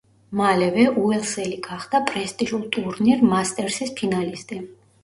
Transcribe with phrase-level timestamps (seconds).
[0.37, 4.65] მალევე უელსელი გახდა პრესტიჟულ ტურნირ მასტერსის ფინალისტი.